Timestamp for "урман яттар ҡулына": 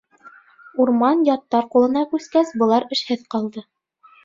0.85-2.05